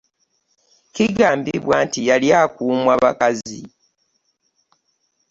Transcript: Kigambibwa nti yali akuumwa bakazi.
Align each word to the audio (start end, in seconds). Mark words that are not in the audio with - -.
Kigambibwa 0.93 1.75
nti 1.85 1.99
yali 2.09 2.27
akuumwa 2.43 2.93
bakazi. 3.03 3.61